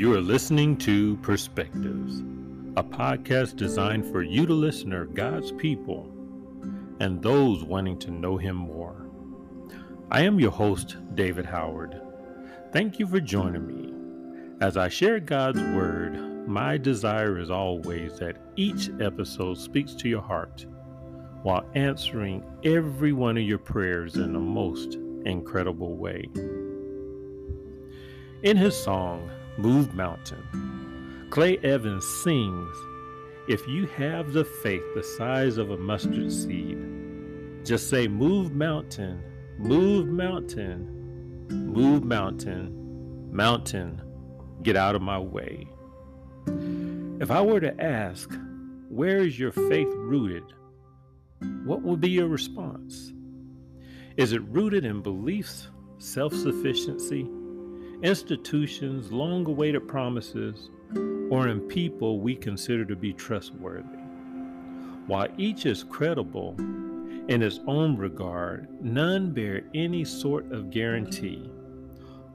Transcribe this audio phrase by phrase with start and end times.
[0.00, 2.20] You are listening to Perspectives,
[2.74, 6.10] a podcast designed for you to listen to God's people
[7.00, 9.04] and those wanting to know Him more.
[10.10, 12.00] I am your host, David Howard.
[12.72, 13.92] Thank you for joining me.
[14.62, 20.22] As I share God's Word, my desire is always that each episode speaks to your
[20.22, 20.64] heart
[21.42, 24.94] while answering every one of your prayers in the most
[25.26, 26.26] incredible way.
[28.42, 32.74] In his song, Move Mountain, Clay Evans sings,
[33.46, 36.78] If you have the faith the size of a mustard seed,
[37.66, 39.22] just say, Move mountain,
[39.58, 44.00] move mountain, move mountain, mountain,
[44.62, 45.68] get out of my way.
[47.20, 48.30] If I were to ask,
[48.88, 50.44] Where is your faith rooted?
[51.64, 53.12] what would be your response?
[54.16, 57.28] Is it rooted in beliefs, self sufficiency,
[58.02, 60.70] institutions, long awaited promises,
[61.30, 63.98] or in people we consider to be trustworthy?
[65.06, 66.54] While each is credible
[67.28, 71.50] in its own regard, none bear any sort of guarantee.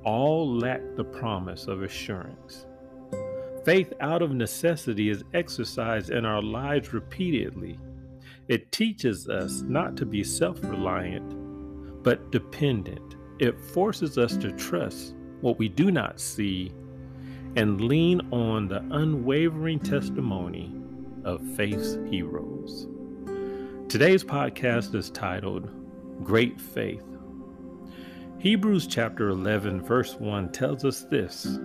[0.03, 2.65] All lack the promise of assurance.
[3.63, 7.79] Faith out of necessity is exercised in our lives repeatedly
[8.47, 13.15] it teaches us not to be self reliant, but dependent.
[13.39, 16.71] It forces us to trust what we do not see
[17.55, 20.73] and lean on the unwavering testimony
[21.23, 22.87] of faith's heroes.
[23.87, 25.69] Today's podcast is titled
[26.23, 27.05] Great Faith.
[28.39, 31.59] Hebrews chapter 11, verse 1 tells us this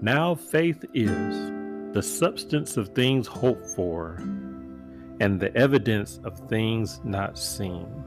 [0.00, 1.52] Now faith is
[1.92, 4.14] the substance of things hoped for
[5.20, 8.02] and the evidence of things not seen.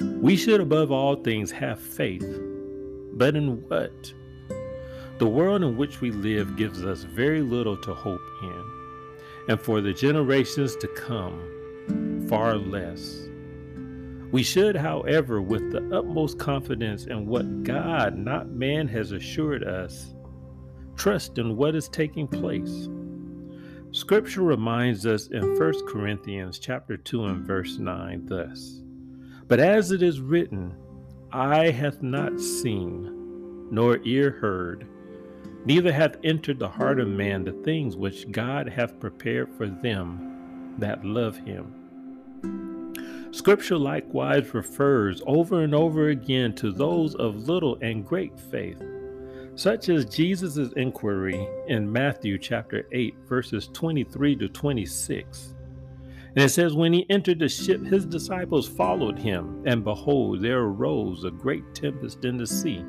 [0.00, 2.26] We should, above all things, have faith.
[3.12, 4.12] But in what?
[5.18, 8.64] The world in which we live gives us very little to hope in,
[9.48, 13.28] and for the generations to come, far less.
[14.32, 20.14] We should, however, with the utmost confidence in what God, not man, has assured us,
[20.96, 22.88] trust in what is taking place.
[23.90, 28.80] Scripture reminds us in 1 Corinthians chapter 2 and verse 9 thus,
[29.48, 30.74] But as it is written,
[31.32, 34.86] eye hath not seen, nor ear heard,
[35.64, 40.74] neither hath entered the heart of man the things which God hath prepared for them
[40.78, 41.74] that love him.
[43.30, 48.82] Scripture likewise refers over and over again to those of little and great faith
[49.54, 55.54] such as Jesus' inquiry in Matthew chapter 8, verses 23 to 26.
[56.34, 60.60] And it says, When he entered the ship, his disciples followed him, and behold, there
[60.60, 62.84] arose a great tempest in the sea,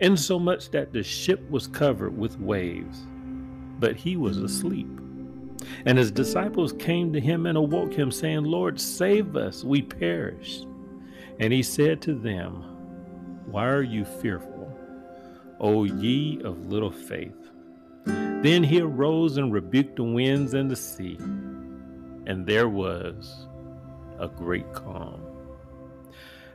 [0.00, 3.06] insomuch that the ship was covered with waves.
[3.78, 4.88] But he was asleep.
[5.84, 10.62] And his disciples came to him and awoke him, saying, Lord, save us, we perish.
[11.38, 12.62] And he said to them,
[13.50, 14.72] Why are you fearful?
[15.60, 17.50] O ye of little faith.
[18.04, 21.18] Then he arose and rebuked the winds and the sea,
[22.26, 23.46] and there was
[24.18, 25.20] a great calm.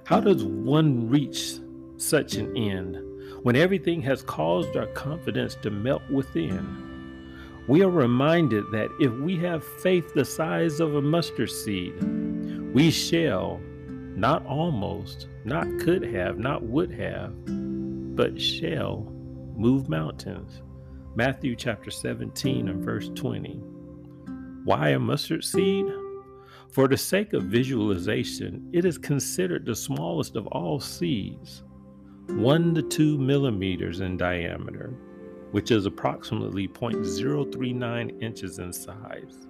[0.03, 1.53] How does one reach
[1.97, 2.97] such an end
[3.43, 6.89] when everything has caused our confidence to melt within?
[7.67, 11.93] We are reminded that if we have faith the size of a mustard seed,
[12.73, 13.61] we shall,
[14.15, 17.31] not almost, not could have, not would have,
[18.15, 19.07] but shall
[19.55, 20.61] move mountains.
[21.15, 23.61] Matthew chapter 17 and verse 20.
[24.63, 25.87] Why a mustard seed?
[26.69, 31.63] For the sake of visualization, it is considered the smallest of all seeds,
[32.27, 34.93] 1 to 2 millimeters in diameter,
[35.49, 39.47] which is approximately 0.039 inches in size,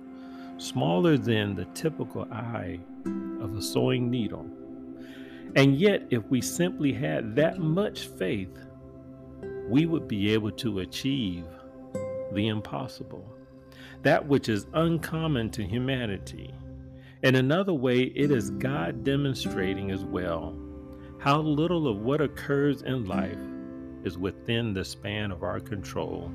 [0.58, 2.80] smaller than the typical eye
[3.42, 4.46] of a sewing needle.
[5.57, 8.57] And yet, if we simply had that much faith,
[9.68, 11.44] we would be able to achieve
[12.31, 13.25] the impossible,
[14.01, 16.53] that which is uncommon to humanity.
[17.24, 20.57] In another way, it is God demonstrating as well
[21.19, 23.38] how little of what occurs in life
[24.03, 26.31] is within the span of our control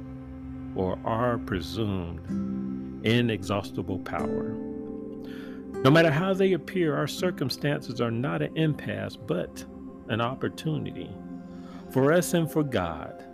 [0.76, 4.54] or our presumed inexhaustible power.
[5.82, 9.64] No matter how they appear, our circumstances are not an impasse, but
[10.08, 11.10] an opportunity
[11.90, 13.25] for us and for God.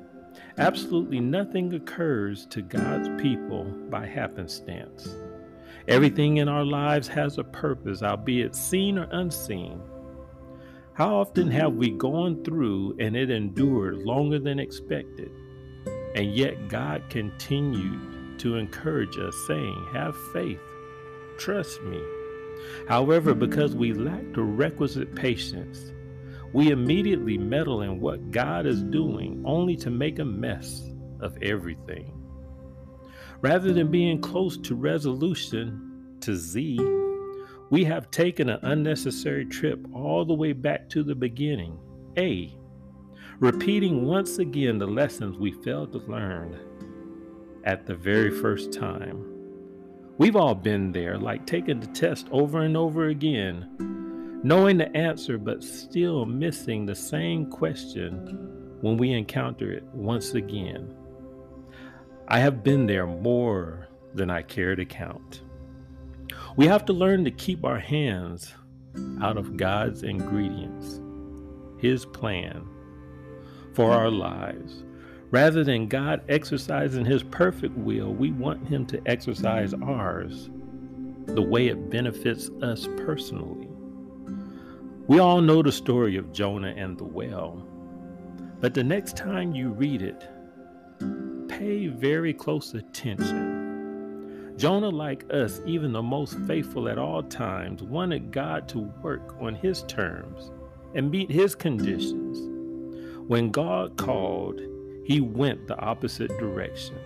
[0.59, 5.09] Absolutely nothing occurs to God's people by happenstance.
[5.89, 9.81] Everything in our lives has a purpose, albeit seen or unseen.
[10.95, 15.31] How often have we gone through and it endured longer than expected?
[16.15, 20.61] And yet God continued to encourage us, saying, Have faith,
[21.39, 22.01] trust me.
[22.89, 25.93] However, because we lack the requisite patience,
[26.53, 30.83] we immediately meddle in what God is doing only to make a mess
[31.21, 32.19] of everything.
[33.41, 36.79] Rather than being close to resolution, to Z,
[37.71, 41.79] we have taken an unnecessary trip all the way back to the beginning,
[42.19, 42.55] A,
[43.39, 46.61] repeating once again the lessons we failed to learn
[47.65, 49.25] at the very first time.
[50.19, 54.02] We've all been there, like taking the test over and over again,
[54.43, 60.95] knowing the answer but still missing the same question when we encounter it once again.
[62.29, 65.43] I have been there more than I care to count.
[66.57, 68.53] We have to learn to keep our hands
[69.23, 71.01] out of God's ingredients,
[71.79, 72.67] His plan
[73.75, 74.85] for our lives.
[75.31, 80.51] Rather than God exercising His perfect will, we want Him to exercise ours
[81.27, 83.72] the way it benefits us personally.
[85.09, 87.67] We all know the story of Jonah and the well,
[88.61, 90.29] but the next time you read it,
[91.49, 94.55] pay very close attention.
[94.57, 99.57] Jonah, like us, even the most faithful at all times, wanted God to work on
[99.57, 100.53] his terms
[100.95, 102.39] and meet his conditions.
[103.27, 104.61] When God called,
[105.05, 106.97] he went the opposite direction.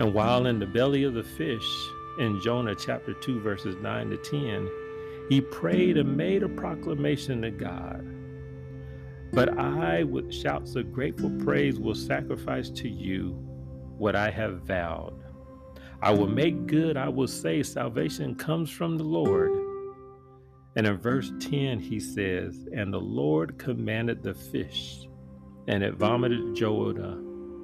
[0.00, 1.68] And while in the belly of the fish,
[2.18, 4.68] in Jonah chapter 2, verses 9 to 10,
[5.28, 8.04] he prayed and made a proclamation to God.
[9.32, 13.32] But I, with shouts of grateful praise, will sacrifice to you
[13.98, 15.22] what I have vowed.
[16.00, 19.50] I will make good, I will say, salvation comes from the Lord.
[20.76, 25.08] And in verse 10, he says, And the Lord commanded the fish,
[25.66, 27.18] and it vomited Jonah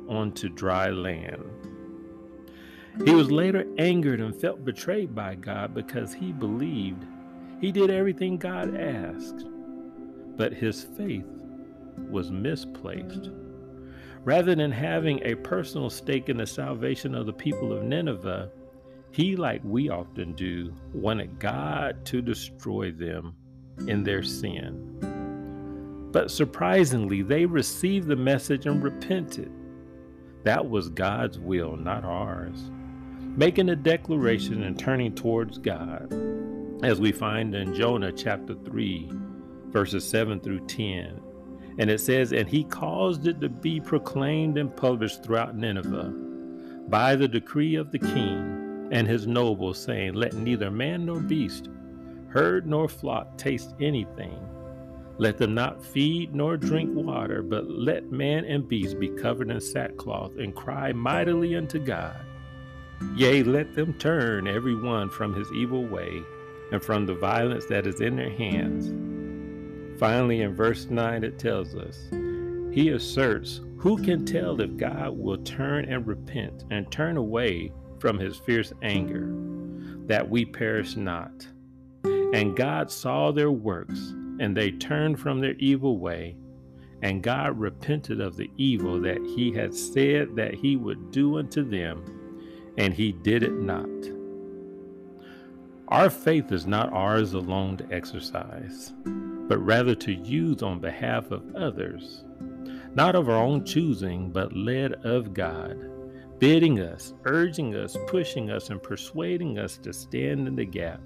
[0.08, 1.44] onto dry land.
[3.04, 7.06] He was later angered and felt betrayed by God because he believed
[7.62, 9.46] he did everything God asked,
[10.36, 11.24] but his faith
[12.10, 13.30] was misplaced.
[14.24, 18.50] Rather than having a personal stake in the salvation of the people of Nineveh,
[19.12, 23.36] he, like we often do, wanted God to destroy them
[23.86, 24.98] in their sin.
[26.10, 29.52] But surprisingly, they received the message and repented.
[30.42, 32.72] That was God's will, not ours.
[33.36, 36.12] Making a declaration and turning towards God,
[36.82, 39.10] as we find in Jonah chapter 3,
[39.70, 41.20] verses 7 through 10
[41.78, 46.12] and it says, And he caused it to be proclaimed and published throughout Nineveh
[46.88, 51.70] by the decree of the king and his nobles, saying, Let neither man nor beast,
[52.28, 54.38] herd nor flock taste anything.
[55.18, 59.60] Let them not feed nor drink water, but let man and beast be covered in
[59.60, 62.16] sackcloth and cry mightily unto God.
[63.16, 66.22] Yea, let them turn every one from his evil way
[66.72, 69.12] and from the violence that is in their hands
[70.02, 72.08] Finally, in verse 9, it tells us
[72.72, 77.70] He asserts, Who can tell if God will turn and repent and turn away
[78.00, 79.28] from his fierce anger,
[80.08, 81.46] that we perish not?
[82.04, 86.34] And God saw their works, and they turned from their evil way.
[87.02, 91.62] And God repented of the evil that he had said that he would do unto
[91.62, 92.04] them,
[92.76, 93.88] and he did it not.
[95.92, 98.92] Our faith is not ours alone to exercise
[99.52, 102.24] but rather to use on behalf of others,
[102.94, 105.76] not of our own choosing, but led of God,
[106.38, 111.02] bidding us, urging us, pushing us, and persuading us to stand in the gap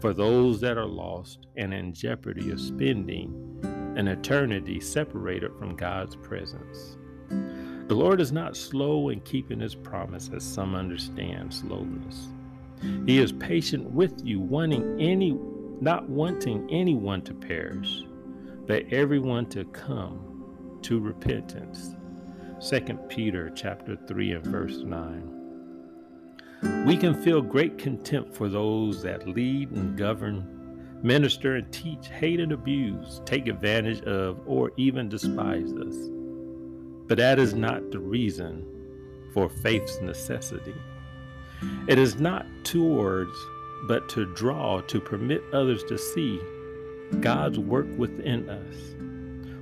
[0.00, 3.60] for those that are lost and in jeopardy of spending
[3.96, 6.96] an eternity separated from God's presence.
[7.28, 12.30] The Lord is not slow in keeping his promise, as some understand slowness.
[13.06, 15.36] He is patient with you, wanting any
[15.80, 18.02] not wanting anyone to perish,
[18.66, 21.94] but everyone to come to repentance.
[22.68, 26.84] 2 Peter chapter 3 and verse 9.
[26.86, 32.40] We can feel great contempt for those that lead and govern, minister and teach, hate
[32.40, 35.96] and abuse, take advantage of, or even despise us.
[37.08, 38.66] But that is not the reason
[39.32, 40.74] for faith's necessity.
[41.86, 43.36] It is not towards
[43.84, 46.40] but to draw, to permit others to see
[47.20, 48.76] God's work within us.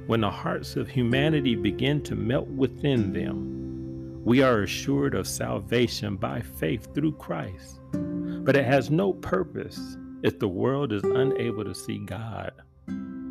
[0.06, 6.16] When the hearts of humanity begin to melt within them, we are assured of salvation
[6.16, 7.80] by faith through Christ.
[7.92, 12.52] But it has no purpose if the world is unable to see God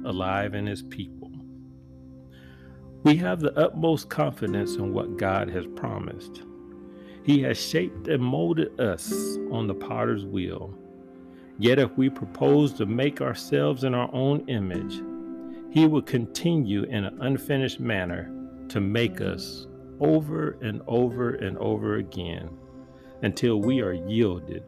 [0.06, 1.32] alive in his people.
[3.04, 6.44] We have the utmost confidence in what God has promised.
[7.28, 9.12] He has shaped and molded us
[9.52, 10.74] on the potter's wheel.
[11.60, 15.02] Yet, if we propose to make ourselves in our own image,
[15.70, 18.32] He will continue in an unfinished manner
[18.70, 19.68] to make us
[20.00, 22.50] over and over and over again
[23.24, 24.64] until we are yielded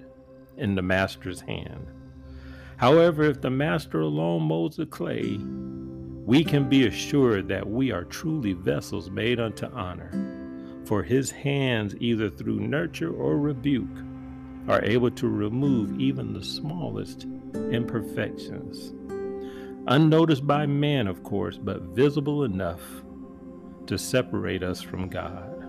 [0.58, 1.88] in the Master's hand.
[2.76, 5.40] However, if the Master alone molds the clay,
[6.26, 10.39] we can be assured that we are truly vessels made unto honor.
[10.90, 13.96] For his hands, either through nurture or rebuke,
[14.68, 18.96] are able to remove even the smallest imperfections.
[19.86, 22.82] Unnoticed by man, of course, but visible enough
[23.86, 25.64] to separate us from God.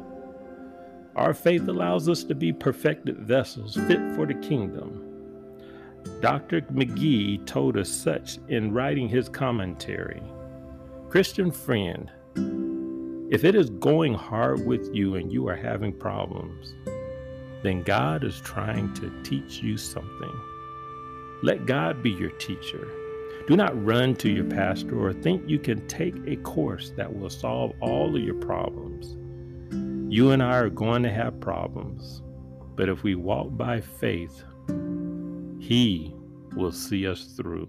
[1.16, 5.04] Our faith allows us to be perfected vessels fit for the kingdom.
[6.22, 6.62] Dr.
[6.62, 10.22] McGee told us such in writing his commentary.
[11.10, 12.10] Christian friend,
[13.30, 16.74] if it is going hard with you and you are having problems,
[17.62, 20.32] then God is trying to teach you something.
[21.40, 22.88] Let God be your teacher.
[23.46, 27.30] Do not run to your pastor or think you can take a course that will
[27.30, 29.16] solve all of your problems.
[30.12, 32.22] You and I are going to have problems,
[32.74, 34.42] but if we walk by faith,
[35.60, 36.12] He
[36.56, 37.68] will see us through.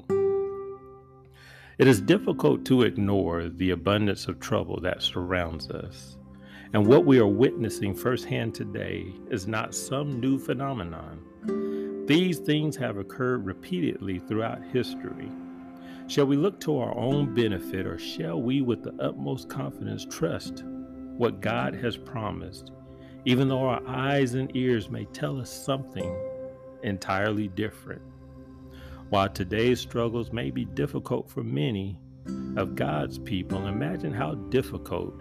[1.82, 6.16] It is difficult to ignore the abundance of trouble that surrounds us.
[6.74, 12.06] And what we are witnessing firsthand today is not some new phenomenon.
[12.06, 15.32] These things have occurred repeatedly throughout history.
[16.06, 20.64] Shall we look to our own benefit, or shall we, with the utmost confidence, trust
[21.18, 22.74] what God has promised,
[23.26, 26.16] even though our eyes and ears may tell us something
[26.84, 28.04] entirely different?
[29.12, 32.00] While today's struggles may be difficult for many
[32.56, 35.14] of God's people, imagine how difficult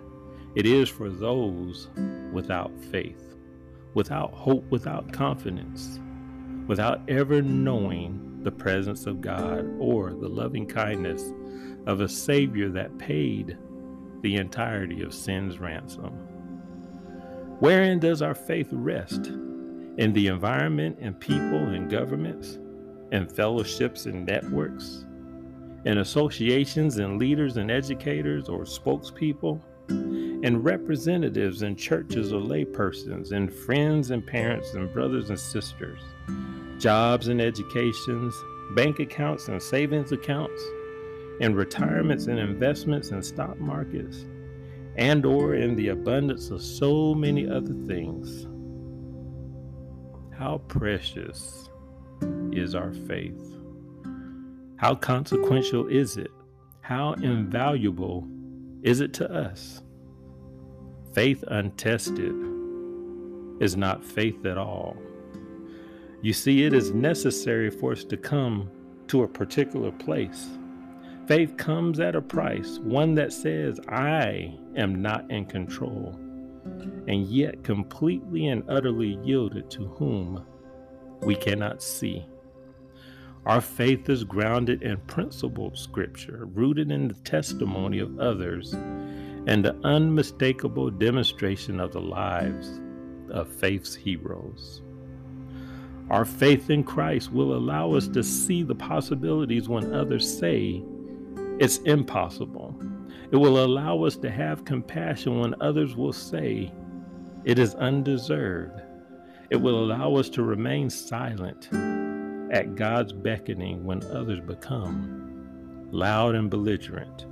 [0.54, 1.88] it is for those
[2.32, 3.34] without faith,
[3.94, 5.98] without hope, without confidence,
[6.68, 11.32] without ever knowing the presence of God or the loving kindness
[11.88, 13.58] of a Savior that paid
[14.20, 16.12] the entirety of sin's ransom.
[17.58, 19.26] Wherein does our faith rest?
[19.96, 22.56] In the environment and people and governments,
[23.12, 25.04] and fellowships and networks,
[25.84, 33.52] and associations and leaders and educators or spokespeople, and representatives in churches or laypersons, and
[33.52, 36.00] friends and parents and brothers and sisters
[36.80, 38.34] jobs and educations,
[38.74, 40.62] bank accounts and savings accounts,
[41.40, 44.24] and retirements and investments and stock markets,
[44.96, 48.46] and or in the abundance of so many other things.
[50.36, 51.69] How precious
[52.52, 53.56] is our faith?
[54.76, 56.30] How consequential is it?
[56.80, 58.26] How invaluable
[58.82, 59.82] is it to us?
[61.12, 62.34] Faith untested
[63.60, 64.96] is not faith at all.
[66.22, 68.70] You see, it is necessary for us to come
[69.08, 70.48] to a particular place.
[71.26, 76.14] Faith comes at a price, one that says, I am not in control,
[77.06, 80.44] and yet completely and utterly yielded to whom
[81.22, 82.26] we cannot see.
[83.46, 89.74] Our faith is grounded in principled scripture, rooted in the testimony of others, and the
[89.82, 92.80] unmistakable demonstration of the lives
[93.30, 94.82] of faith's heroes.
[96.10, 100.82] Our faith in Christ will allow us to see the possibilities when others say
[101.58, 102.74] it's impossible.
[103.30, 106.72] It will allow us to have compassion when others will say
[107.44, 108.82] it is undeserved.
[109.48, 111.70] It will allow us to remain silent
[112.50, 117.26] at God's beckoning when others become loud and belligerent.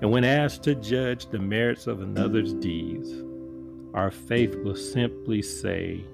[0.00, 3.10] And when asked to judge the merits of another's deeds,
[3.94, 6.04] our faith will simply say,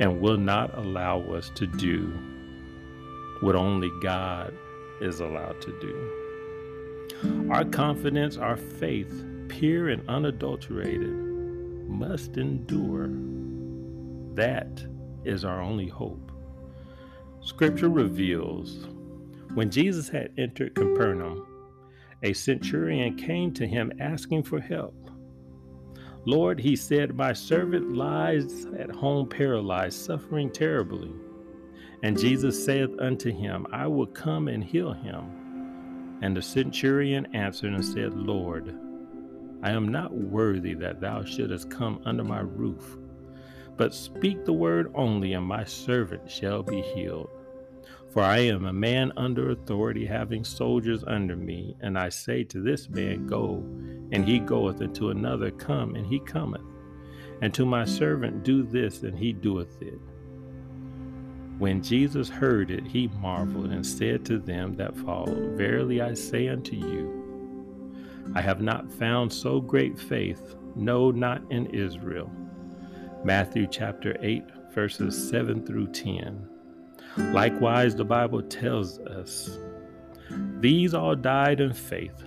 [0.00, 2.12] and will not allow us to do
[3.40, 4.54] what only God
[5.00, 7.48] is allowed to do.
[7.50, 9.12] Our confidence, our faith,
[9.48, 11.12] pure and unadulterated,
[11.88, 13.10] must endure.
[14.34, 14.84] That
[15.24, 16.31] is our only hope.
[17.44, 18.86] Scripture reveals
[19.54, 21.44] when Jesus had entered Capernaum,
[22.22, 25.10] a centurion came to him asking for help.
[26.24, 31.10] Lord, he said, My servant lies at home paralyzed, suffering terribly.
[32.04, 36.18] And Jesus saith unto him, I will come and heal him.
[36.22, 38.72] And the centurion answered and said, Lord,
[39.64, 42.98] I am not worthy that thou shouldest come under my roof,
[43.76, 47.30] but speak the word only, and my servant shall be healed.
[48.10, 52.60] For I am a man under authority, having soldiers under me, and I say to
[52.60, 53.64] this man, Go,
[54.12, 56.60] and he goeth, and to another, Come, and he cometh,
[57.40, 59.98] and to my servant, Do this, and he doeth it.
[61.58, 66.48] When Jesus heard it, he marveled and said to them that followed, Verily I say
[66.48, 67.22] unto you,
[68.34, 72.30] I have not found so great faith, no, not in Israel.
[73.24, 74.42] Matthew chapter 8,
[74.74, 76.48] verses 7 through 10.
[77.32, 79.60] Likewise, the Bible tells us
[80.58, 82.20] these all died in faith,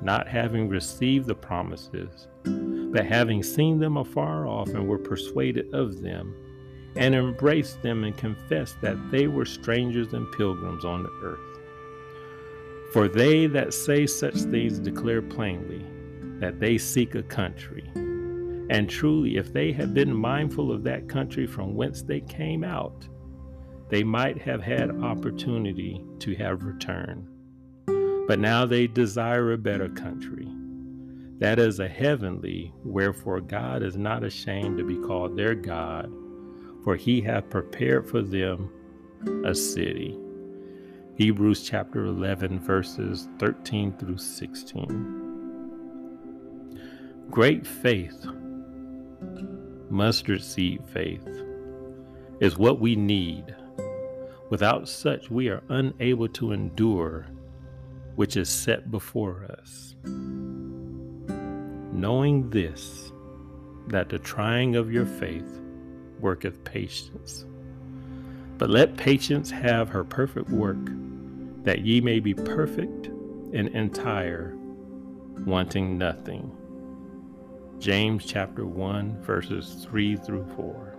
[0.00, 6.00] not having received the promises, but having seen them afar off and were persuaded of
[6.02, 6.36] them,
[6.94, 11.58] and embraced them and confessed that they were strangers and pilgrims on the earth.
[12.92, 15.84] For they that say such things declare plainly
[16.38, 17.90] that they seek a country.
[18.70, 23.08] And truly, if they had been mindful of that country from whence they came out,
[23.88, 27.26] they might have had opportunity to have returned.
[28.28, 30.46] But now they desire a better country.
[31.40, 36.08] That is a heavenly, wherefore God is not ashamed to be called their God,
[36.84, 38.70] for he hath prepared for them
[39.44, 40.16] a city.
[41.16, 45.16] Hebrews chapter 11, verses 13 through 16.
[47.30, 48.26] Great faith,
[49.90, 51.28] mustard seed faith,
[52.40, 53.54] is what we need
[54.50, 57.26] Without such, we are unable to endure
[58.16, 59.94] which is set before us.
[61.92, 63.12] Knowing this,
[63.86, 65.60] that the trying of your faith
[66.18, 67.46] worketh patience.
[68.58, 70.84] But let patience have her perfect work,
[71.62, 73.06] that ye may be perfect
[73.52, 74.56] and entire,
[75.46, 76.50] wanting nothing.
[77.80, 80.96] James chapter 1, verses 3 through 4.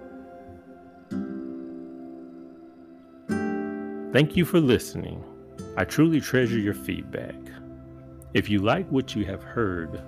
[4.12, 5.24] Thank you for listening.
[5.78, 7.36] I truly treasure your feedback.
[8.34, 10.02] If you like what you have heard,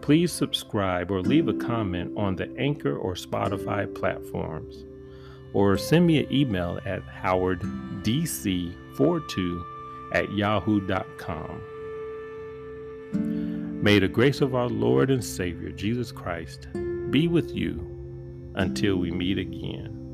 [0.00, 4.86] please subscribe or leave a comment on the Anchor or Spotify platforms,
[5.52, 9.64] or send me an email at howarddc42
[10.12, 11.60] at yahoo.com.
[13.86, 16.66] May the grace of our Lord and Savior Jesus Christ
[17.12, 17.86] be with you
[18.56, 20.05] until we meet again.